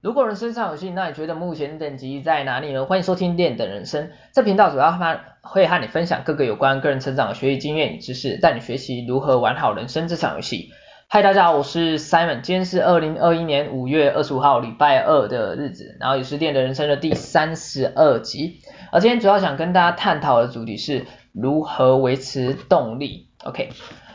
[0.00, 2.84] 如果人生上有戏，那你觉得目前等级在哪里呢？
[2.84, 4.96] 欢迎收听练的人生，这频道主要
[5.40, 10.70] 会和你分享各个有关个人成长的学习经验与知识，带你学习如何玩好人生这场游戏。
[11.08, 18.60] 嗨，大家好，我是 Simon，今天是二零二一年五月二十五号礼拜二的日子，然后也是练的人生的第三十二集。
[18.92, 23.26] 而今天主要想跟大家探讨的主题是如何维持动力。
[23.42, 23.70] OK。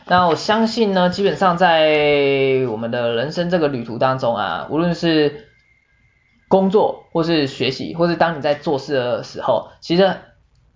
[0.06, 5.48] 那我相信呢，基本上在我们的人生这个旅途当中啊，无论是
[6.54, 10.14] 工作或是学习，或是当你在做事的时候，其实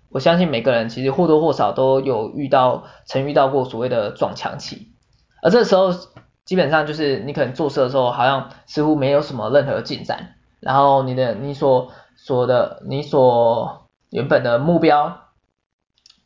[0.09, 4.89] 我相信每个人其实或多或少都有遇到，曾遇到过所谓的撞墙期，
[5.41, 5.95] 而这时候
[6.45, 15.29] 基本上就是你可能做事的时候，好像似乎没有什么任何进展，然后你的你所说的你所原本的目标，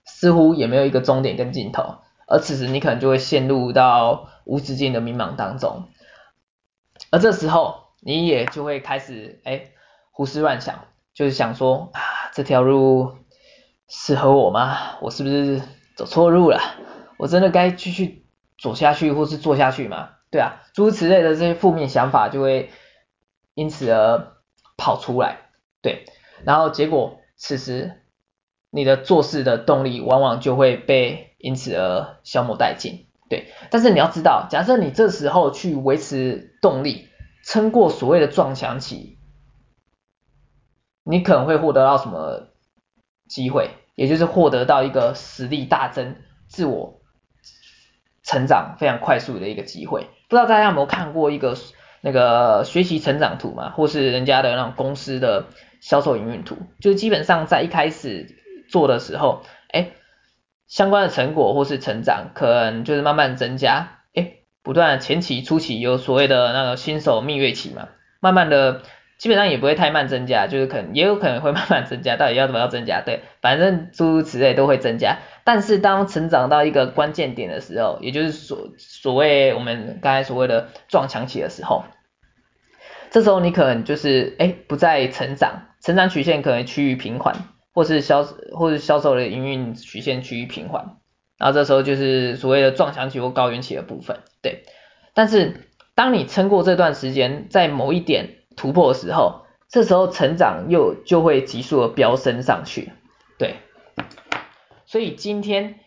[0.07, 1.97] 似乎也没有一个终点跟尽头。
[2.27, 5.85] 而此时你可能就会陷入到无止境的迷茫当中，
[7.11, 9.67] 而这时候你也就会开始哎
[10.11, 12.01] 胡思乱想，就是想说啊
[12.35, 13.15] 这条路
[13.89, 14.99] 适合我吗？
[15.01, 15.63] 我是不是
[15.97, 16.61] 走错路了？
[17.19, 18.27] 我真的该继续
[18.61, 20.11] 走下去或是做下去吗？
[20.31, 22.71] 对啊，诸如此类的这些负面想法就会
[23.55, 24.35] 因此而
[24.77, 26.05] 跑出来，对，
[26.45, 28.03] 然后结果此时
[28.71, 31.29] 你的做事的动力往往就会被。
[31.43, 33.49] 因此而消磨殆尽，对。
[33.69, 37.09] 但是你要知道，假设你这时候去维持动力，
[37.43, 39.19] 撑过所谓的撞墙期，
[41.03, 42.49] 你可能会获得到什么
[43.29, 43.71] 机会？
[43.95, 46.17] 也就是获得到一个实力大增、
[46.49, 47.01] 自我
[48.23, 50.09] 成长非常快速的一个机会。
[50.29, 51.57] 不知道大家有没有看过一个
[52.01, 55.47] 那个学习成长图嘛，或是人家的那种公司的
[55.81, 56.57] 销售营运图？
[56.81, 58.37] 就是基本上在一开始
[58.69, 59.93] 做的时候，哎。
[60.69, 64.02] 相关的成果或是成长，可能就是慢慢增加，
[64.63, 67.89] 不断前期初期有所谓的那个新手蜜月期嘛，
[68.21, 68.83] 慢慢的
[69.19, 73.01] 基本上也不会太慢增加，就是可能也有可能会慢慢增加，到底要怎么样增加？
[73.01, 81.85] 对，反正诸如此类都会增加，但是当成长到一个关键点的时候，也就是所所谓我们刚才所谓的撞墙期的时候，
[83.11, 87.35] 这时候你可能就是诶不再成长，成长曲线可能趋于平缓。
[87.75, 90.99] 或是销或是销售的营运曲线趋于平缓，
[91.43, 94.63] 然后这时候就是所谓的撞墙期或高原期的部分，对。
[95.13, 102.93] 但是当你撑过这段时间，在某一点突破的时候，这时候成长又就会急速的飙升上去，
[103.39, 103.57] 对。
[104.87, 105.81] 所以今天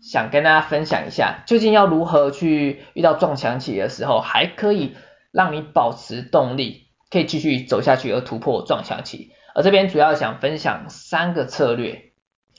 [0.00, 4.94] 想跟大家分享一下，究竟要如何去遇到撞墙期的时候，还可以
[5.32, 9.32] 让你保持动力，可以继续走下去而突破撞墙期。
[9.54, 12.12] 而这边主要想分享三个策略，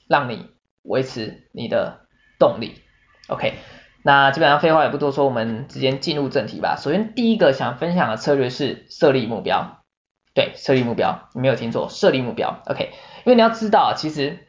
[0.07, 0.51] 让你
[0.83, 2.04] 维持你的
[2.39, 2.81] 动力。
[3.27, 3.53] OK，
[4.03, 6.77] 那基本上废话也不多说，我们直接进入正题吧。
[6.77, 9.81] 首先第一个想分享的策略是设立目标。
[10.33, 12.61] 对，设立目标，你没有听错，设立目标。
[12.65, 12.91] OK，
[13.23, 14.39] 因为你要知道，其实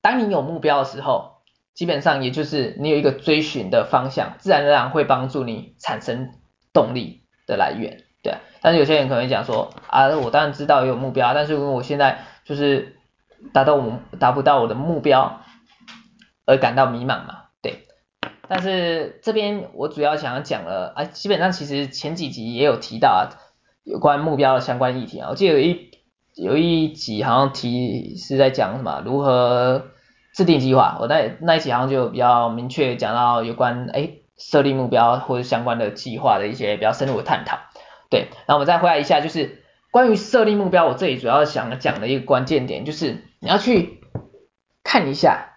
[0.00, 1.42] 当你有目标的时候，
[1.74, 6.30] 基本上也就是你有一个追寻的方向，自然而然会帮助你产生
[6.72, 8.04] 动力的来源。
[8.22, 12.96] 对，但是有些人可能会讲说啊，我当然知道有目标，但是因为我现在就是
[13.52, 15.42] 达到我达不到我的目标
[16.46, 17.86] 而感到迷茫嘛，对。
[18.48, 23.20] 但是这边我主要想要讲了，哎，基本上其实前几集也有提到啊，
[23.84, 25.90] 有关目标的相关议题啊，我记得有一
[26.34, 29.86] 有一集好像提是在讲什么如何
[30.34, 37.58] 制定计划，我那那一集好像就比较明确讲到有关哎设立目标或者相关的计划的一些比较深入的探讨。
[38.10, 44.00] 对，那我们再回来一下，就是关于设立目标，我这里主要想讲的一个关键点，就是你要去
[44.82, 45.51] 看一下，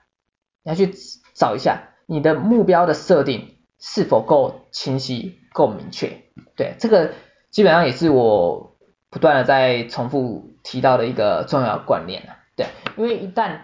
[0.65, 0.93] 你要去
[1.35, 6.23] 找一下你的目标的设定是否够清晰、够明确。
[6.57, 7.13] 对，这个
[7.51, 8.75] 基本上也是我
[9.09, 12.43] 不断的在重复提到的一个重要观念啊。
[12.57, 12.65] 对，
[12.97, 13.59] 因为一旦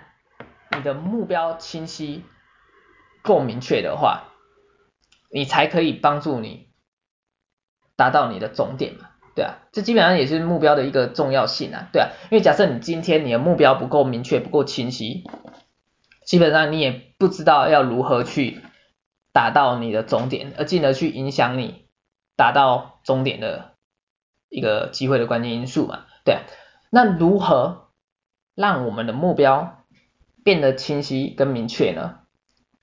[0.77, 2.23] 你的目标清晰、
[3.23, 4.29] 够明确的话，
[5.29, 6.69] 你才可以帮助你。
[7.97, 15.23] 达到你的终点嘛，对啊，这基本上也是目标的一个重要性啊，对啊，因为假设你今天你的目标不够明确、不够清晰，
[16.25, 18.61] 基本上你也不知道要如何去
[19.33, 21.85] 达到你的终点，而进而去影响你
[22.35, 23.73] 达到终点的
[24.49, 26.39] 一个机会的关键因素嘛，对，
[26.89, 27.89] 那如何
[28.55, 29.85] 让我们的目标
[30.43, 32.19] 变得清晰跟明确呢？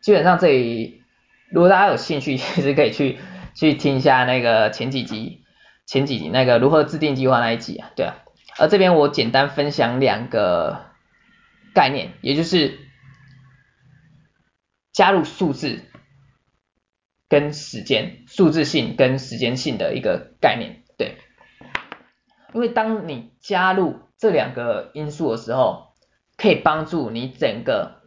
[0.00, 1.02] 基本上这里，
[1.50, 3.19] 如果大家有兴趣，其实可以去。
[3.55, 5.43] 去听一下那个前几集，
[5.85, 8.14] 前几集那个如何制定计划那一集啊，对啊，
[8.56, 10.85] 而这边我简单分享两个
[11.75, 12.79] 概念，也就是
[14.99, 15.79] 加入数字
[17.29, 21.19] 跟时间，数字性跟时间性的一个概念，对，
[22.53, 25.93] 因为当你加入这两个因素的时候，
[26.37, 28.03] 可以帮助你整个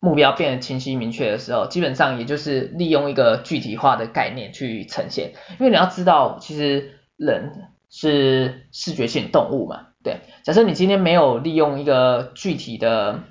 [0.00, 5.34] 目标变得清晰明确的时候，基本上也就是利用一个具体化的概念去呈现。
[5.60, 10.22] 因为你要知道，其实人是视觉性动物嘛，对。
[10.42, 13.22] 假设你今天没有利用一个具体的、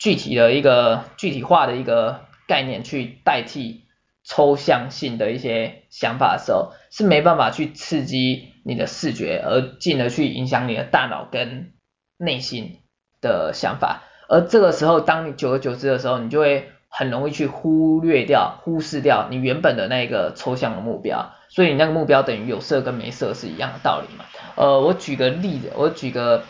[0.00, 3.84] 具体的一个具体化的一个概念去代替
[4.24, 11.74] 抽象性的一些想法的时候，是没办法去刺激你的视觉，而进而去影响你的大脑跟
[12.16, 12.78] 内心
[13.20, 14.04] 的想法。
[14.28, 21.34] 而这个时候，当你久而久之的时候，你就会很容易去忽略掉、忽视掉你原本的那个抽象的目标。
[21.50, 24.24] 所以你那个目标等于有色跟没色是一样的道理嘛。
[24.56, 26.44] 呃，我举个例子，我举个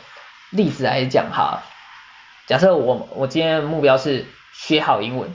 [0.51, 1.65] 例子来讲哈。
[2.51, 5.31] 假设我我今天的目标是学好英文，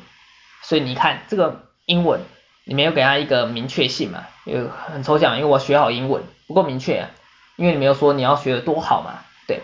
[0.64, 2.20] 所以你看这个英文，
[2.66, 7.12] 你没有给他一个明确性嘛，有很抽象，因为我学好英文不够明确啊，
[7.56, 9.62] 因为你没有说你要学得多好嘛，对。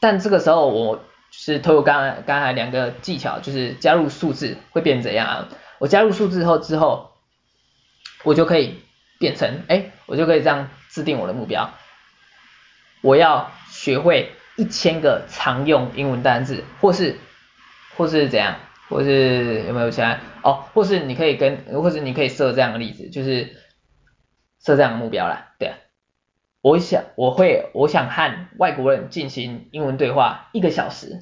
[0.00, 1.04] 但这个时候我。
[1.34, 5.48] 是透过刚刚才两个技巧，就是加入数字会变怎样啊？
[5.78, 7.12] 我加入数字后之后，
[8.22, 8.82] 我就可以
[9.18, 11.70] 变成，哎，我就可以这样制定我的目标。
[13.00, 17.16] 我要学会一千个常用英文单字，或是
[17.96, 18.54] 或是怎样，
[18.88, 20.20] 或是有没有其他？
[20.44, 23.56] 哦，或是你可以跟，或是你可以设这样的例子，就是
[24.64, 25.74] 设这样的目标啦，对啊。
[26.60, 31.18] 我想我会我想和外国人进行英文对话一个小时，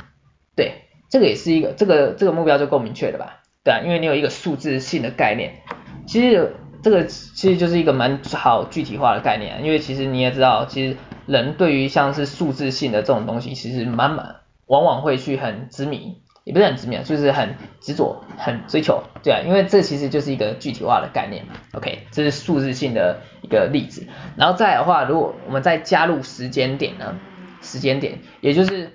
[0.54, 3.40] 对，这个也是一个这个这个目标就够明确的吧？
[3.64, 5.62] 对啊，因为你有一个数字性的概念，
[6.06, 10.96] 其实这个其实就是一个蛮好具体化的概念，因为其实你也知道，其实
[11.30, 14.36] 人对于像是数字性的这种东西，其实蛮蛮
[14.66, 16.20] 往往会去很执迷。
[16.42, 21.44] 也不是很执迷，就是很执着、很追求，对啊，因为这其实就是一个具体化的概念
[21.74, 24.06] ，OK，这是数字性的一个例子。
[24.36, 27.20] 然后再的话，如果我们再加入时间点呢？
[27.60, 28.90] 时间点，也就是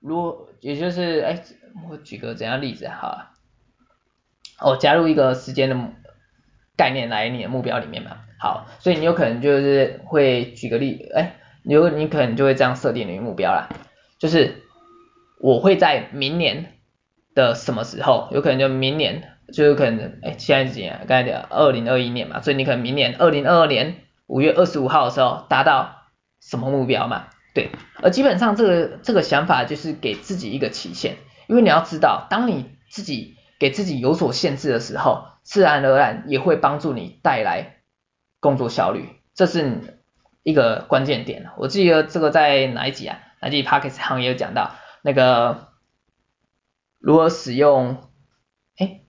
[0.00, 1.42] 如果也就是哎，
[1.90, 3.32] 我举个怎样例子哈啊？
[4.60, 5.76] 哦，加入一个时间的
[6.76, 8.18] 概念来你的目标里面嘛。
[8.38, 13.68] 好，所以你有可能就是会举个例，哎，你有你可能就会这样设定你的目标啦，
[14.18, 14.62] 就是
[15.40, 16.70] 我会在明年。
[17.34, 18.28] 的什么时候？
[18.30, 21.04] 有可能就明年，就有可能，哎，现在是几年？
[21.08, 23.96] 刚才讲二零二一年嘛，所以你可能明年二零二二年
[24.28, 25.96] 五月二十五号的时候达到
[26.40, 27.24] 什么目标嘛？
[27.52, 27.70] 对，
[28.00, 31.16] 而基本上这个这个想法就是给自己一个期限，
[31.48, 37.78] 因为你要知道，当你自己给自己有所限制的时候，自然而然也会帮助你带来
[38.38, 39.80] 工作效率，这是
[40.44, 41.50] 一个关键点。
[41.56, 43.18] 我记得这个在哪一集啊？
[43.40, 45.74] 哪一集 Podcast 行业有讲到那个。
[47.00, 48.02] 如何使用？
[48.78, 49.02] 哎，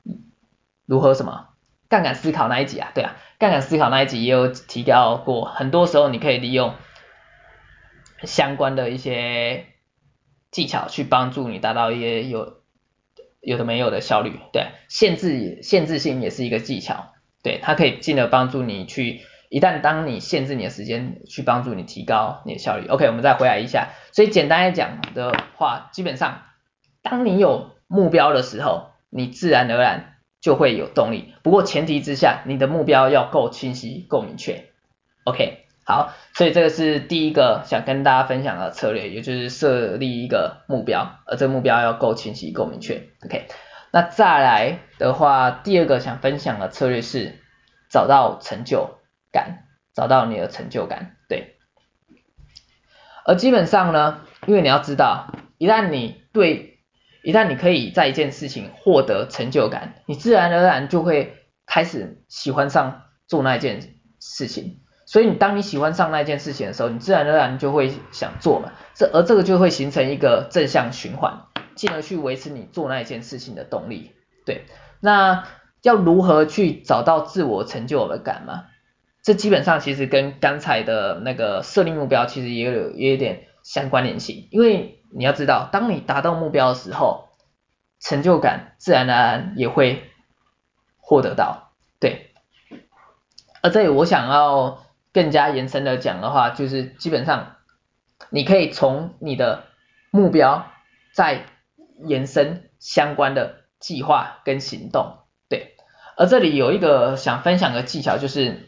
[0.85, 1.47] 如何什么？
[1.87, 2.91] 杠杆思考那一集啊？
[2.93, 6.73] 对啊，杠杆思考那一集也有提到过，很多时候你可以利用
[8.23, 9.67] 相关的一些
[10.51, 12.57] 技巧去帮助你达到一些有
[13.39, 14.41] 有的没有的效率。
[14.51, 22.87] 对，限制限制性也是一个技巧，对，它可以进而帮助你去，一旦当你限制你的时间，去帮助你提高你的效率。
[22.87, 26.41] OK，我们再回来一下，所以简单来讲的话，基本上
[27.01, 31.33] 当你有目标的时候，你自然而然就会有动力。
[31.43, 34.65] 不过前提之下，你的目标要够清晰、够明确。
[35.23, 43.03] OK，好，所以这个是第一个想跟大家分享的策略，也就是设立一个目标，而这个目标要够清晰、够明确。
[43.25, 43.45] OK，
[43.91, 47.39] 那再来的话，第二个想分享的策略是
[47.89, 48.99] 找到成就
[49.35, 51.17] 感，找到你的成就感。
[51.27, 51.57] 对，
[53.25, 55.27] 而基本上呢，因为你要知道，
[55.57, 56.79] 一旦你对
[57.21, 63.81] 一旦你可以在一件事情获得成就感，你自然而然就会开始喜欢上做那件
[64.21, 64.79] 事情。
[65.07, 68.71] 所以你当你喜欢上那件事情的时候，你自然而然就会想做嘛。
[68.95, 71.41] 这而这个就会形成一个正向循环，
[71.75, 74.13] 进而去维持你做那件事情的动力。
[74.45, 74.65] 对，
[75.01, 75.47] 那
[75.83, 78.65] 要如何去找到自我成就的感嘛？
[79.25, 85.01] 这基本上其实跟刚才的那个设立目标其实也有也有点相关联性，因为。
[85.17, 87.29] 你要知道，当你达到目标的时候，
[88.01, 90.03] 成就感自然而然也会
[90.97, 92.31] 获得到，对。
[93.61, 97.55] 而这里我想要更加延伸的讲的话，就是基本上
[98.29, 99.67] 你可以从你的
[100.11, 100.69] 目标
[101.13, 101.45] 再
[102.03, 105.77] 延伸相关的计划跟行动，对。
[106.17, 108.67] 而这里有一个想分享的技巧，就是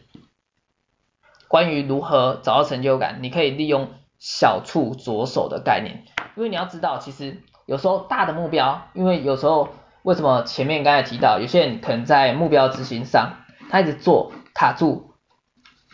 [1.48, 3.88] 关于如何找到成就感，你可以利用
[4.18, 6.04] 小处着手的概念。
[6.36, 9.70] 因为你要知道，其实有时候大的目标，因为有时候
[10.02, 13.32] 为什么前面刚才提到，有些人可能在目标执行上，
[13.70, 15.10] 他一直做卡住，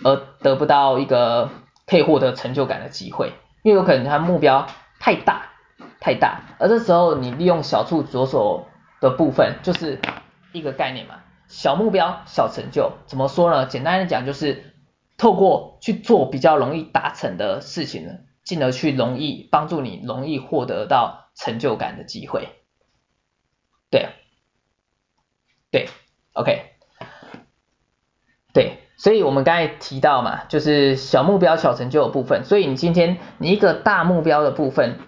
[0.04, 1.50] 而得不到一个
[1.86, 3.32] 可以获得成就感的机会，
[3.62, 4.66] 因为有可能他目标
[5.00, 5.50] 太大
[6.00, 8.66] 太大，而这时候你利用小处着手
[9.00, 10.00] 的部分就是
[10.52, 11.14] 一个概念嘛，
[11.48, 13.66] 小目标小成就，怎么说呢？
[13.66, 14.73] 简单的讲就是
[15.16, 22.48] 透过去做比较容易达成的事情呢，进而去容易帮助你容易获得到成就感的机会。
[23.90, 24.08] 对，
[25.70, 25.88] 对
[26.32, 26.72] ，OK，
[28.52, 28.78] 对。
[28.96, 32.44] 所以我们刚才提到嘛，就是小目标小成就的部分。
[32.44, 34.98] 所以你今天你一个大目标的部分，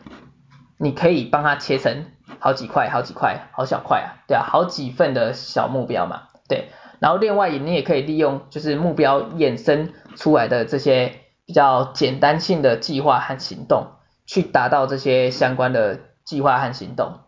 [0.77, 2.07] 你可以帮它切成
[2.41, 6.69] 好几块、好几块、好小块啊，对啊，好几份的小目标嘛，对。
[6.99, 11.13] 然后另外你也可以利用就是目标衍生出来的这些
[11.45, 13.89] 比较简单性的计划和行动，
[14.27, 17.21] 去达到这些相关的计划和行动。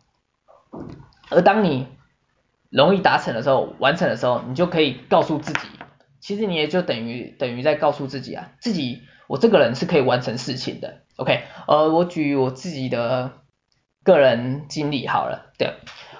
[1.30, 1.86] 而当你
[2.70, 5.68] 容易达成的时候，完成的时候，你就可以告诉自己。
[6.20, 13.32] 其实你也就等于等于在告诉自己啊，自己我这个人是可以完成事情的，OK，呃，我举我自己的
[14.02, 15.74] 个人经历好了，对，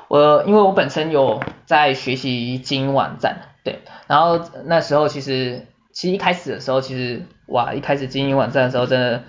[0.09, 9.23] 我因为我本身有在学习经营网站，对，然后那时候其实其实一开始的时候，其实哇，一开始经营网站的时候，真的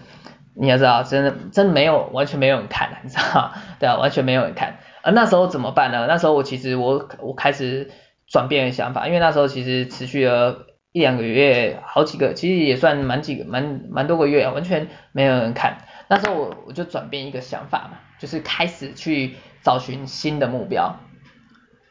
[0.56, 6.06] 你要知道，真的真的没有完全没有人看， 你知道，对啊，完全没有人看，而那时候怎么办呢？
[6.08, 7.92] 那时候我其实我我开始
[8.28, 10.66] 转变想法，因为那时候其实持续了。
[10.92, 15.78] 一两个月，好几个，其实也算蛮几个，蛮蛮多个月，完全没有人看。
[16.08, 21.00] 那时候我我就转变一个想法嘛，就是开始去找寻新的目标，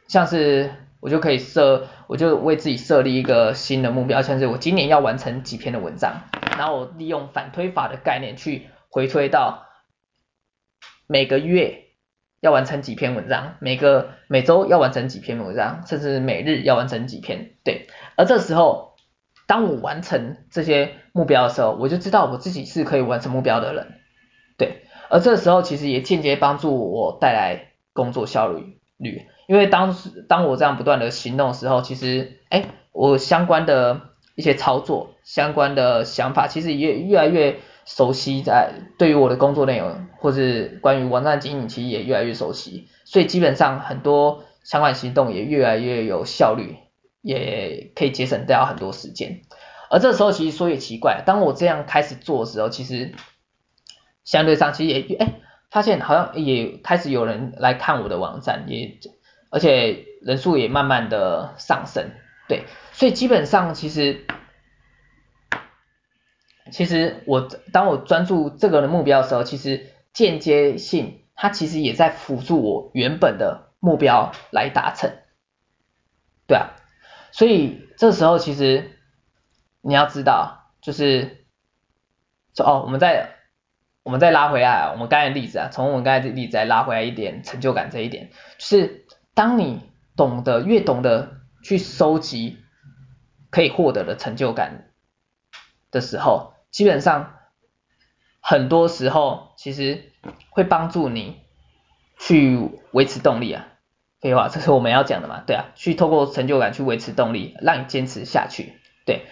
[0.09, 6.23] 像是我就可以设，我就为自己设立一个新的目标，像是我今年要完成几篇的文章，
[6.57, 9.67] 然后我利用反推法的概念去回推到
[11.07, 11.85] 每个月
[12.41, 18.89] 要完成几篇文章，每个每周要完成几篇文章，甚至每日要完成几篇，对，而这时候。
[19.47, 23.95] 当我完成这些目标的时候，我就知道我自己是可以完成目标的人，
[24.59, 24.83] 对。
[25.09, 34.01] 而这时候其实也间接帮助我带来工作效率率，因为当时当我这样不断的行动的时候，其实，哎，我相关的
[34.35, 46.77] 一些操作、相关的想法，其实也越来越熟悉在，在对于我的工作内容，或是关于网站经营，其实也越来越熟悉，所以基本上很多相关行动也越来越有效率。
[47.21, 49.41] 也可以节省掉很多时间，
[49.91, 53.13] 而这时候其实说也奇怪，当我这样开始做的时候，其实
[54.29, 58.99] 相对上其实也哎发现好像也开始有人来看我的网站，也
[59.49, 62.11] 而且人数也慢慢的上升，
[62.47, 64.27] 对，所以基本上其实
[66.71, 75.11] 其实我当我专注这个的目标的时候，其实间接性它其实也在辅助我原本的目标来达成，
[76.47, 76.77] 对啊。
[77.33, 78.91] 所以这时候其实
[79.81, 81.47] 你要知道，就是
[82.59, 83.38] 哦，我们再
[84.09, 89.83] 我们再拉回来，我们刚才例子啊，从我们刚才例子来拉回来一点成就感这一点，是当你
[90.17, 92.57] 懂得越懂得去收集
[93.51, 94.93] 可以获得的成就感
[95.91, 97.35] 的时候，基本上
[98.41, 100.11] 很多时候其实
[100.49, 101.43] 会帮助你
[102.19, 103.67] 去维持动力啊。
[104.23, 105.43] 废话，这是我们要讲的嘛？
[105.47, 108.73] 对啊，去透过成就感去维持动力，让你坚持下去。
[109.05, 109.27] 对，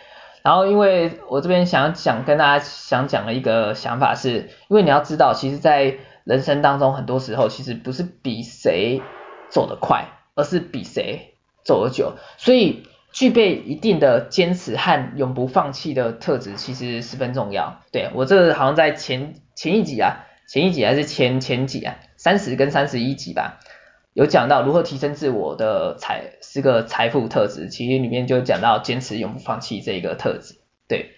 [0.47, 9.03] 然后因为我这边想讲跟大家想讲的一个想法是，因为你要知道，其实，在人生当中，很多时候其实不是比谁
[9.51, 10.05] 走得快，
[10.37, 11.35] 而是比谁
[11.65, 12.13] 走得久。
[12.37, 17.81] 所以，具备一定的坚持和永不放弃的特质，其实十分重要。
[17.91, 23.59] 对，我这好像在前前一集啊，前一集还是前前几啊，三十跟三十一集吧。
[24.17, 30.55] 有讲到如何提升自我的财是个财富特质，其实里面就讲到坚持永不放弃这一个特质，
[30.89, 31.11] 对，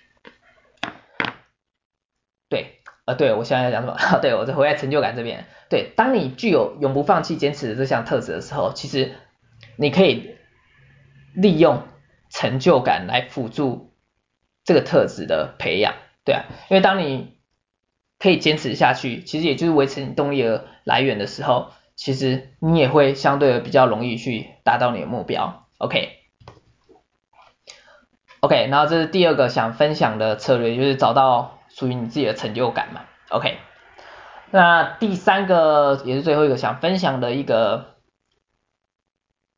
[2.48, 3.96] 对，呃，对我现在在讲什么？
[4.20, 9.12] 对我在回来成就感这边，对，当你具有永不放弃坚持的这项特质的时候，其实
[9.76, 10.34] 你可以
[11.34, 11.84] 利用
[12.30, 13.92] 成就感来辅助
[14.64, 17.38] 这个特质的培养，对啊，因为当你
[18.18, 21.70] 可以坚持下去，其实也就是维持你动力的来源的时候。
[21.98, 26.06] 其实你也会相对的比较容易去达到你的目标，OK，OK，
[28.70, 33.00] 然后这是第二个想分享的策略，就是找到属于你自己的成就感嘛
[33.30, 33.58] ，OK，
[34.52, 37.96] 那第三个也是最后一个想分享的一个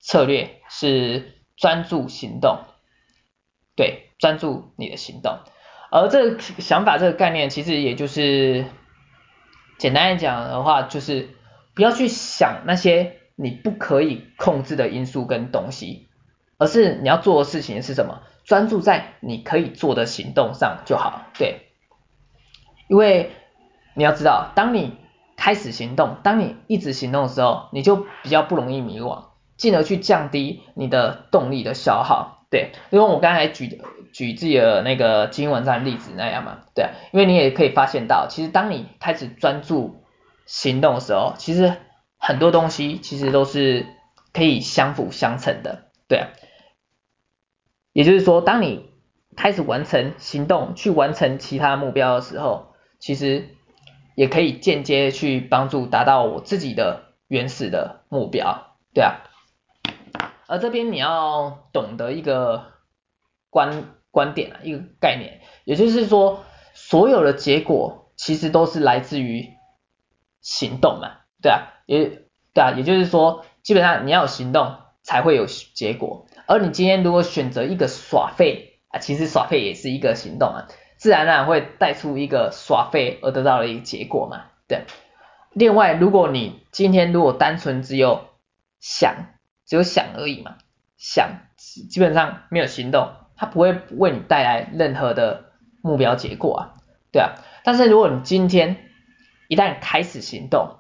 [0.01, 2.61] 策略是专注行动，
[3.77, 5.41] 对，专注你的行动，
[5.91, 8.65] 而这个想法这个概念其实也就是
[9.77, 11.29] 简单来讲的话就是。
[11.75, 16.09] 不要去想那些你不可以控制的因素跟东西，
[16.59, 18.23] 而是你要做的事情是什么？
[18.45, 21.67] 专注在你可以做的行动上就好，对。
[22.89, 23.31] 因为
[23.95, 24.97] 你要知道，当你
[25.37, 32.73] 开始行动，当你一直行动的时候，你就比较不容易迷惘，进而去降低你的动力的消耗，对。
[32.91, 33.81] 因为我刚才举
[34.13, 36.91] 举自己的那个经营网站例子那样嘛，对。
[37.13, 40.03] 因为你也可以发现到，其实当你开始专注
[40.51, 41.77] 行动的时候，其实
[42.19, 43.87] 很多东西其实都是
[44.33, 46.27] 可以相辅相成的，对。
[47.93, 48.91] 也就是说，当你
[49.37, 53.51] 开始完成行动，去完成其他目标的时候，其实
[54.17, 59.23] 也可以间接去帮助达到我自己的原始的目标，对啊。
[60.49, 62.73] 而这边你要懂得一个
[63.51, 66.43] 观观点啊，一个概念，也就是说，
[66.75, 69.55] 所有的结果其实都是来自于
[70.41, 80.69] 行动嘛，对啊，也对啊，也就是说，基本上你要有行动才会有结果，而你今天如果选择一个耍废啊，其实耍废也是一个行动啊。
[80.97, 84.85] 自然而然会带出一个耍废而得到的一个结果嘛，对。
[85.53, 88.29] 另外，如果你今天如果单纯只有
[88.81, 89.15] 想，
[89.67, 90.57] 只有想而已嘛，
[90.99, 96.77] 想基本上没有行动，它不会为你带来任何的目标结果啊，
[97.11, 97.33] 对啊。
[97.65, 98.90] 但是如果你今天
[99.51, 100.77] 一旦开始行动，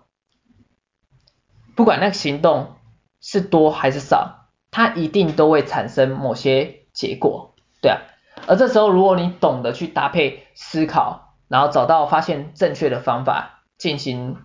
[1.75, 2.77] 不管那个行动
[3.21, 7.99] 是多还是少，它一定都会产生某些结果，对啊。
[8.47, 14.37] 而这时候，如果你懂得去搭配思考，然后找到发现正确的方法，进行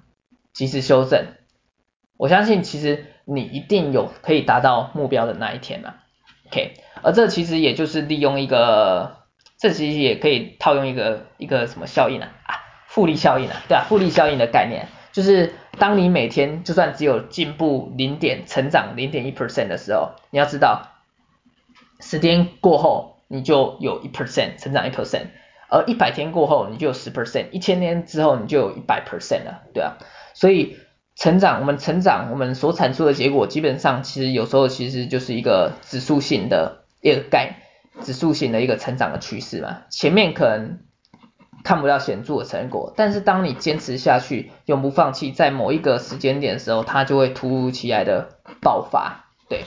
[0.56, 1.28] 及时修正，
[2.18, 5.94] 我相信其实你一定有可以达到目标的那一天嘛。
[6.48, 9.18] OK，而这其实也就是利用一个，
[9.60, 12.32] 这其实也可以套用一个一个什么效应啊？
[12.96, 20.94] 复利效应啊，对啊，复利效应的概念，就是当你每天就算只有进步零点，成长零点一 percent 的时候，你要知道，
[22.00, 23.14] 十天过后。
[23.28, 25.30] 你就有一 percent 成长一 percent，
[25.68, 29.98] 而一百天过后你就有十 percent，一千天之后你就有一百 percent 了，对啊，
[30.36, 30.78] 所以
[31.16, 37.56] 成长，我们成长，我们所产出的结果，基本上其实有时候其实就是一个指数性的一个概，
[38.04, 40.78] 指数性的一个成长的趋势嘛，前面可能
[41.66, 48.30] 看不到显著的成果，但是当你坚持下去，永不放弃，在某一个时间点的时候，它就会突如其来的
[48.62, 49.66] 爆发，对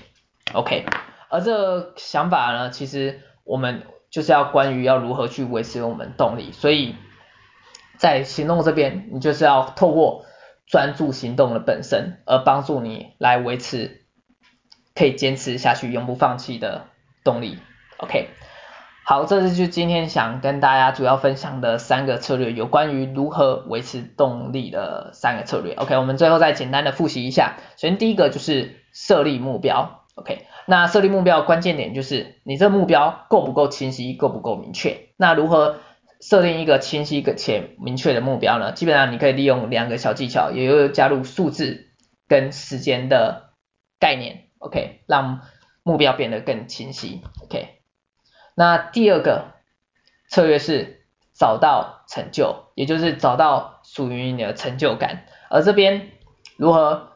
[0.54, 0.86] ，OK，
[1.28, 3.20] 而这个想法呢，其实。
[3.48, 6.96] 我们就是要关于要如何去维持我们动力，所以
[7.96, 10.26] 在行动这边，你就是要透过
[10.66, 14.02] 专注行动的本身，而帮助你来维持
[14.94, 16.88] 可以坚持下去、永不放弃的
[17.24, 17.58] 动力。
[17.96, 18.28] OK，
[19.08, 25.72] 好，这是就今天想跟大家主要分享的三个策略，有关于如何维持动力的三个策略。
[25.72, 30.04] OK，我们最后再简单的复习一下，首先第一个就是设立目标。
[30.16, 35.08] OK，那设立目标的关键点就是你这目标够不够清晰，够不够明确？
[35.16, 35.76] 那如何
[36.20, 38.72] 设定一个清晰且明确的目标呢？
[38.72, 41.86] 基本上你可以利用两个小技巧，也就是加入数字
[42.28, 43.54] 跟时间的
[43.98, 45.40] 概念，OK，让
[45.82, 47.22] 目标变得更清晰。
[47.44, 47.77] OK，
[48.58, 49.52] 那第二个
[50.28, 55.24] 策略是找到成就，也就是找到属于你的成就感。
[55.48, 56.10] 而这边
[56.56, 57.12] 如何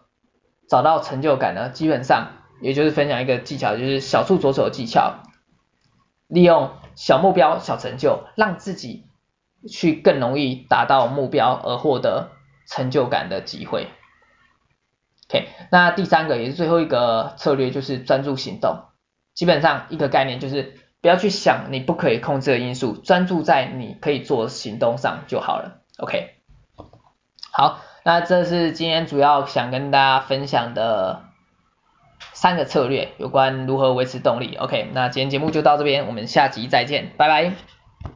[0.68, 1.68] 找到成就感呢？
[1.68, 2.38] 基本上。
[2.62, 5.24] 也就是分享一个技巧，就是小处着手的技巧，
[6.28, 9.04] 利用小目标、小成就，让自己
[9.68, 12.30] 去更容易达到目标而获得
[12.68, 13.88] 成就感的机会。
[15.28, 18.84] OK，那第三个也是最后一个策略，就是专注行动。
[19.34, 25.82] 基本上一个概念就是不要去想你不可以控制的因素，专注在你可以做行动上就好了。
[25.98, 26.30] OK，
[27.52, 31.24] 好，那这是今天主要想跟大家分享的。
[32.34, 34.54] 三个策略有关如何维持动力。
[34.56, 37.81] OK，那今天节目就到这边，我们下集再见，拜拜。